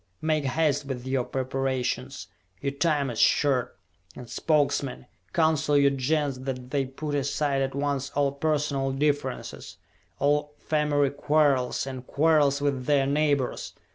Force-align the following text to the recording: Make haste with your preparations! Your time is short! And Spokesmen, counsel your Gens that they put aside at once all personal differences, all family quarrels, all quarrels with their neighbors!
Make 0.23 0.45
haste 0.45 0.85
with 0.85 1.05
your 1.05 1.23
preparations! 1.25 2.25
Your 2.59 2.71
time 2.71 3.11
is 3.11 3.19
short! 3.19 3.77
And 4.15 4.27
Spokesmen, 4.27 5.05
counsel 5.31 5.77
your 5.77 5.91
Gens 5.91 6.39
that 6.39 6.71
they 6.71 6.87
put 6.87 7.13
aside 7.13 7.61
at 7.61 7.75
once 7.75 8.09
all 8.15 8.31
personal 8.31 8.93
differences, 8.93 9.77
all 10.17 10.55
family 10.57 11.11
quarrels, 11.11 11.85
all 11.85 12.01
quarrels 12.01 12.61
with 12.63 12.87
their 12.87 13.05
neighbors! 13.05 13.73